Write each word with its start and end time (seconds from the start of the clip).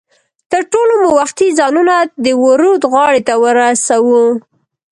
تر 0.51 0.61
ټولو 0.71 0.93
مو 1.01 1.09
وختي 1.19 1.47
ځانونه 1.59 1.95
د 2.25 2.25
ورد 2.43 2.81
غاړې 2.93 3.21
ته 3.27 3.33
ورسو. 3.43 4.21